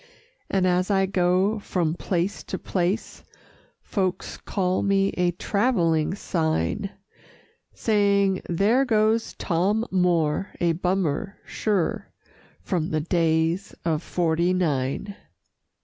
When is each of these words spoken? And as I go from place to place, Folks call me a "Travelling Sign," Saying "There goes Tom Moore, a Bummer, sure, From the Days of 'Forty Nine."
And 0.49 0.65
as 0.65 0.89
I 0.89 1.05
go 1.05 1.59
from 1.59 1.93
place 1.93 2.41
to 2.45 2.57
place, 2.57 3.23
Folks 3.83 4.37
call 4.37 4.81
me 4.81 5.09
a 5.09 5.29
"Travelling 5.29 6.15
Sign," 6.15 6.89
Saying 7.75 8.41
"There 8.49 8.83
goes 8.83 9.35
Tom 9.35 9.85
Moore, 9.91 10.55
a 10.59 10.71
Bummer, 10.71 11.37
sure, 11.45 12.11
From 12.63 12.89
the 12.89 13.01
Days 13.01 13.75
of 13.85 14.01
'Forty 14.01 14.53
Nine." 14.53 15.15